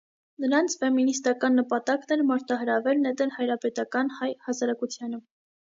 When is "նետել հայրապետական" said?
3.05-4.13